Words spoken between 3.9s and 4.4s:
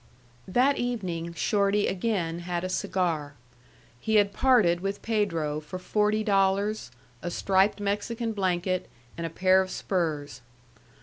He had